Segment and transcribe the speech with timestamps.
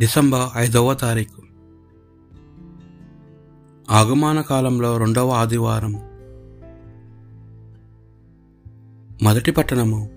[0.00, 1.42] December ఐదవ తారీఖు.
[3.90, 5.92] ఆగమాన కాలంలో రెండవ ఆదివారం.
[9.22, 10.10] మొదటి పట్టణము.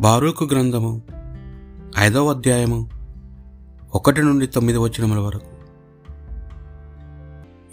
[0.00, 1.02] బారూకు గ్రంథము
[1.98, 2.90] ఐదవ అధ్యాయము
[3.94, 5.46] ఒకటి నుండి తొమ్మిది వచనముల వరకు.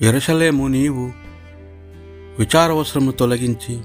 [0.04, 1.12] ఎరసలేము నీవు
[2.40, 3.82] విచారవసరము తొలగించి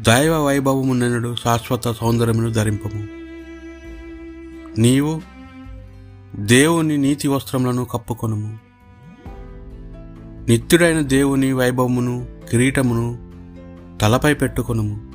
[0.00, 3.15] దైవ వైభవమున్ననుడు శాశ్వత సౌందర్యమును ధరింపము.
[4.78, 5.22] నీవు
[6.36, 8.58] దేవుని నీతి వస్త్రములను కప్పుకొనుము.
[10.48, 13.32] నిత్యుడైన దేవుని వైభవమును కిరీటమును
[13.98, 15.12] తలపై పెట్టుకొనుము.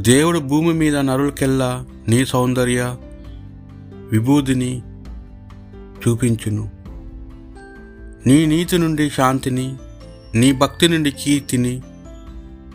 [0.00, 2.96] దేవుడు భూమి మీద నరులకెల్లా నీ సౌందర్య
[4.12, 4.82] విభూతిని
[6.08, 6.70] చూపించును.
[8.26, 9.76] నీ నీతి నుండి శాంతిని
[10.34, 11.82] నీ భక్తి నుండి కీర్తిని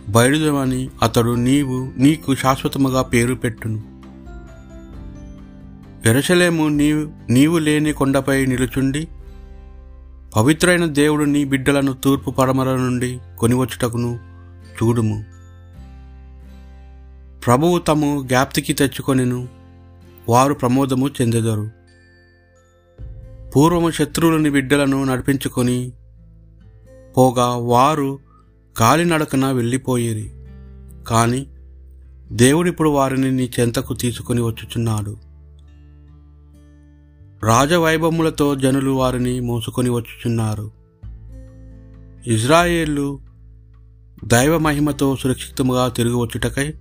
[0.10, 3.97] బయలుదేమని అతడు నీవు నీకు శాశ్వతముగా పేరు పెట్టును.
[6.08, 9.08] ఎరసలేము నీవు నీవు లేని కొండపై నిలుచుండి
[10.36, 14.20] పవిత్రైన దేవుడు నీ బిడ్డలను తూర్పు పడమర నుండి కొనివచ్చుటకును
[14.78, 15.26] చూడుము.
[17.46, 19.48] ప్రభువు తము జ్ఞాప్తికి తెచ్చుకొనిను
[20.30, 21.70] వారు ప్రమోదము చెందెదరు.
[23.56, 25.92] పూర్వము శత్రువులని బిడ్డలను నడిపించుకొని
[27.18, 28.20] పోగా వారు
[28.78, 30.32] కాలినడకన వెళ్ళిపోయేరి.
[31.08, 31.48] కానీ
[32.32, 35.27] దేవుడిప్పుడు వారిని నీ చెంతకు తీసుకొని వచ్చుచున్నాడు.
[37.44, 40.72] రాజవైభవములతో జనులు వారిని మోసుకొని వచ్చుచున్నారు.
[42.28, 43.20] ఇజ్రాయేళ్ళు
[44.26, 46.74] దైవ మహిమతో సురక్షితముగా తిరిగి వచ్చుటకై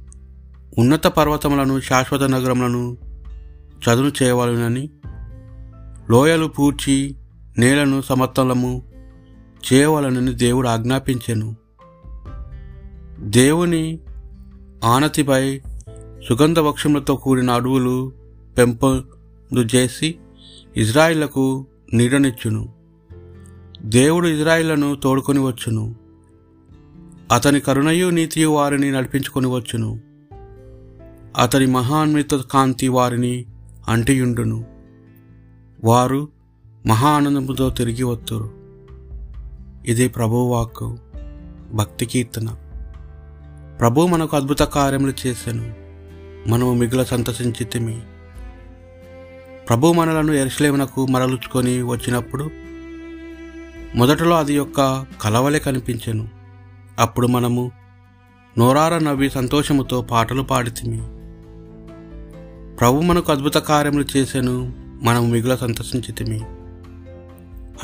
[0.78, 2.96] ఉన్నత పర్వతములను శాశ్వత నగరములను
[3.76, 4.90] చదును చేయవలనని
[6.10, 7.14] లోయలు పూడ్చి
[7.58, 8.82] నేలను సమతలము
[9.72, 11.56] చేయవలనని దేవుడు ఆజ్ఞాపించెను.
[13.18, 13.98] దేవుని
[14.84, 15.60] ఆనతిపై
[16.28, 18.12] సుగంధ వృక్షములతో కూడిన అడవులు
[18.58, 20.14] పెంపొందు చేసి
[20.76, 22.74] ఇజ్రాయిళ్ళకు నీడనిచ్చును.
[23.82, 25.96] దేవుడు ఇజ్రాయిళ్ళను తోడుకొని వచ్చును.
[27.32, 30.00] అతని కరుణయు నీతియు వారిని నడిపించుకొని వచ్చును.
[31.38, 33.46] అతని మహాన్విత కాంతి వారిని
[33.88, 34.64] అంటియుండును.
[35.84, 36.28] వారు
[36.86, 38.50] మహా ఆనందముతో తిరిగి వత్తురు.
[39.86, 40.98] ఇది ప్రభువాక్కు
[41.74, 42.56] భక్తి కీర్తన.
[43.80, 45.74] ప్రభు మనకు అద్భుత కార్యములు చేశాను
[46.48, 48.00] మనము మిగుల సంతసించితిమి
[49.68, 52.50] ప్రభు మనలను ఎరుసలేమునకు మరలుచుకొని వచ్చినప్పుడు
[53.94, 56.28] మొదటలో అది యొక్క కలవలే కనిపించెను.
[56.98, 57.72] అప్పుడు మనము
[58.58, 60.98] నోరార నవ్వి సంతోషముతో పాటలు పాడితిమి.
[62.76, 66.40] ప్రభు మనకు అద్భుత కార్యములు చేశాను మనము మిగుల సంతసించితిమి.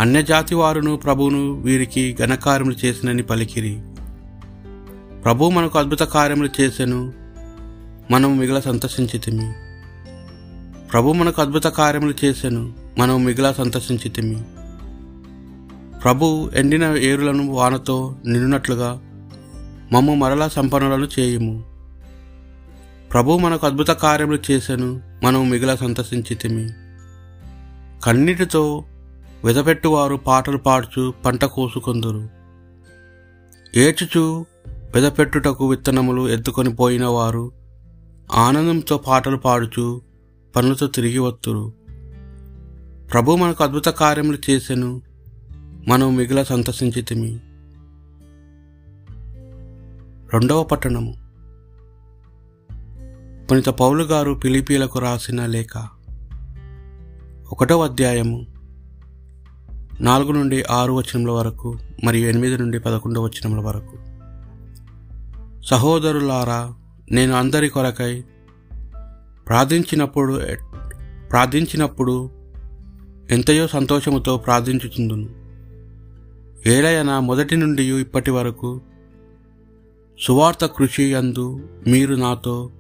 [0.01, 3.83] అన్యజాతి వారును ప్రభువును వీరికి ఘనకార్యములు చేసినని పలికిరి.
[5.25, 7.13] ప్రభు మనకు అద్భుత కార్యములు చేశాను
[8.11, 9.53] మనము మిగిల సంతసించితిమి.
[10.93, 12.73] ప్రభు మనకు అద్భుత కార్యములు చేశాను.
[12.99, 14.43] మనం మిగిలా సంతసించితిమి
[15.99, 19.01] ప్రభు ఎండిన ఏరులను వానతో నిండినట్లుగా
[19.93, 21.65] మమ్ము మరలా సంపన్నులను చేయము.
[23.13, 25.01] ప్రభు మనకు అద్భుత కార్యములు చేశాను.
[25.23, 26.69] మనం మిగిలా సంతసించితిమి
[28.05, 28.85] కన్నీటితో
[29.45, 32.29] వెదపెట్టువారు పాటలు పాడుచు పంట కోసుకొందురు.
[33.77, 37.53] ఏచుచు విధపెట్టుటకు విత్తనములు ఎత్తుకొని పోయిన వారు
[38.33, 40.12] ఆనందంతో పాటలు పాడుచు
[40.57, 41.73] పనులతో తిరిగి వత్తురు.
[43.13, 45.03] ప్రభు మనకు అద్భుత కార్యములు చేసెను
[45.89, 47.41] మనం మిగిల సంతసించితిమి.
[50.33, 51.15] రెండవ పట్టణము.
[53.51, 55.89] పునిత పౌలు గారు పిలిపీలకు రాసిన లేఖ.
[57.53, 58.47] ఒకటవ అధ్యాయము
[60.01, 63.99] నాలుగు నుండి ఆరు వచనముల వరకు మరియు ఎనిమిది నుండి పదకొండవ వచనముల వరకు.
[65.67, 66.75] సహోదరులారా
[67.11, 68.25] నేను అందరి కొరకై
[69.47, 70.41] ప్రార్థించినప్పుడు
[71.31, 72.31] ప్రార్థించినప్పుడు
[73.31, 75.43] ఎంతయో సంతోషముతో ప్రార్థించుచుందును.
[76.69, 78.81] ఏలయన మొదటి నుండి ఇప్పటి వరకు
[80.21, 82.71] సువార్త కృషి అందు మీరు నాతో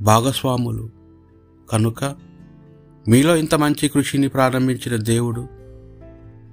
[0.00, 0.90] భాగస్వాములు.
[1.72, 2.04] కనుక
[3.08, 5.48] మీలో ఇంత మంచి కృషిని ప్రారంభించిన దేవుడు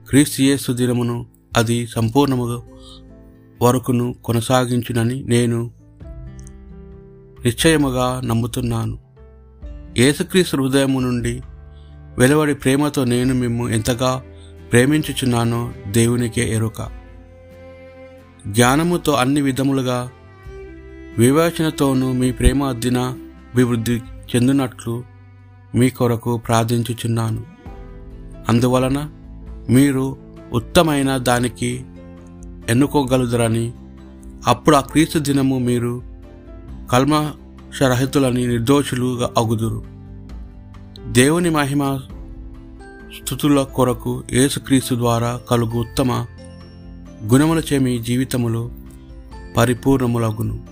[0.10, 1.26] క్రీస్తు దినమును
[1.58, 2.62] అది సంపూర్ణముగా
[3.62, 5.72] వరకును కొనసాగించునని నేను
[7.46, 9.03] నిశ్చయముగా నమ్ముతున్నాను.
[9.98, 11.42] యేసుక్రీస్తు హృదయము నుండి
[12.18, 14.24] వెలువడి ప్రేమతో నేను మిమ్ము ఎంతగా
[14.72, 16.92] ప్రేమించుచున్నానో దేవునికే ఎరుక.
[18.48, 20.12] జ్ఞానముతో అన్ని విధములుగా
[21.18, 24.02] వివేచనతోనూ మీ ప్రేమ అద్దిన అభివృద్ధి
[24.36, 25.04] చెందినట్లు
[25.76, 27.46] మీ కొరకు ప్రార్థించుచున్నాను.
[28.50, 29.10] అందువలన
[29.70, 30.18] మీరు
[30.54, 31.86] ఉత్తమైన దానికి
[32.70, 33.74] ఎన్నుకోగలుగురని
[34.48, 36.04] అప్పుడు ఆ క్రీస్తు దినము మీరు
[36.92, 37.32] కల్మ
[37.80, 39.84] షరహితులని నిర్దోషులుగా అగుదురు.
[41.12, 42.02] దేవుని మహిమ
[43.18, 46.26] స్థుతుల కొరకు యేసుక్రీస్తు ద్వారా కలుగు ఉత్తమ
[47.24, 48.72] గుణముల చేమి జీవితములు
[49.58, 50.64] పరిపూర్ణములగును.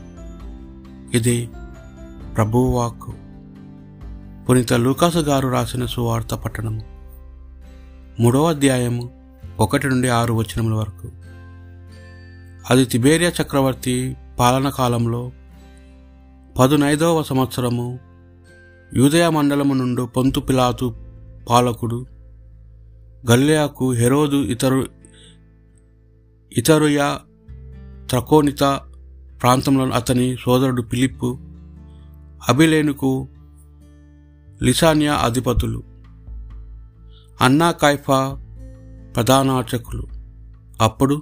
[1.13, 1.49] ఇది
[2.35, 3.13] ప్రభువాక్కు
[4.49, 6.81] పునీత లూకాసు గారు రాసిన సువార్త పట్టణము
[8.19, 9.09] మూడవ అధ్యాయము
[9.59, 11.11] ఒకటి నుండి ఆరు వచనముల వరకు.
[12.69, 15.31] అది తిబేరియా చక్రవర్తి పాలన కాలంలో
[16.61, 17.99] పదునైదవ సంవత్సరము.
[18.93, 20.95] యూదయ మండలము నుండి పొంతు పిలాతు
[21.49, 22.05] పాలకుడు
[23.31, 24.85] గల్లియాకు హెరోదు ఇతరు
[26.53, 27.17] ఇతరుయ
[28.09, 28.79] త్రకోనిత
[29.41, 31.37] ప్రాంతంలో అతని సోదరుడు పిలిప్పు
[32.49, 33.27] అభిలేనుకు
[34.63, 35.83] లిసానియా అధిపతులు
[37.41, 38.37] అన్నా కైఫా
[39.15, 40.03] ప్రధానార్చకులు.
[40.81, 41.21] అప్పుడు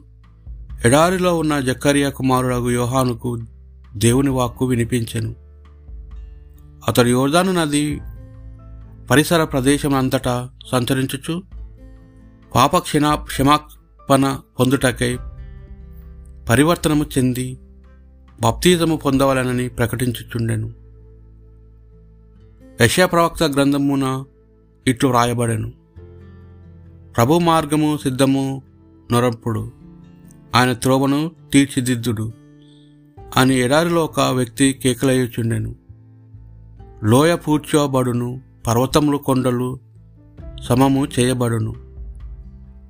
[0.86, 3.38] ఎడారిలో ఉన్న జక్కరియా కుమారుడు యోహానుకు
[3.96, 5.36] దేవుని వాక్కు వినిపించెను.
[6.88, 8.02] అతడు యోర్దాను నది
[9.10, 11.44] పరిసర ప్రదేశం అంతటా సంచరించుచు
[12.56, 15.18] పాప క్షణా క్షమాపణ పొందుటకై
[16.50, 17.60] పరివర్తనము చెంది
[18.42, 20.74] బప్తీజము పొందవలనని ప్రకటించుచుండెను.
[22.82, 24.24] యశా ప్రవక్త గ్రంథమున
[24.88, 25.74] ఇట్లు వ్రాయబడెను.
[27.16, 28.62] ప్రభు మార్గము సిద్ధము
[29.12, 29.72] నొరప్పుడు
[30.56, 32.39] ఆయన త్రోవను తీర్చిదిద్దుడు.
[33.38, 35.76] అని ఎడారిలో ఒక వ్యక్తి కేకలయ్యుచుండెను.
[37.04, 39.80] లోయ పూడ్చోబడును పర్వతములు కొండలు
[40.64, 41.76] సమము చేయబడును.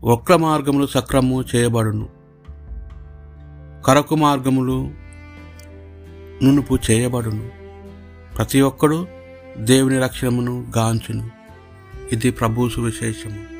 [0.03, 2.09] వక్ర మార్గములు సక్రము చేయబడును.
[3.85, 4.91] కరకు మార్గములు
[6.43, 7.49] నునుపు చేయబడును.
[8.37, 9.07] ప్రతి ఒక్కడు
[9.57, 11.29] దేవుని రక్షణమును గాంచును.
[12.11, 13.58] ఇది ప్రభు సువిశేషము.